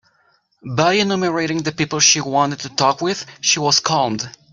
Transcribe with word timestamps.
By 0.65 0.93
enumerating 0.93 1.61
the 1.61 1.71
people 1.71 1.99
she 1.99 2.21
wanted 2.21 2.57
to 2.61 2.69
talk 2.69 3.01
with, 3.01 3.23
she 3.39 3.59
was 3.59 3.79
calmed. 3.79 4.27